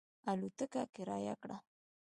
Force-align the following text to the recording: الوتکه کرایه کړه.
الوتکه 0.31 0.83
کرایه 0.95 1.35
کړه. 1.41 1.57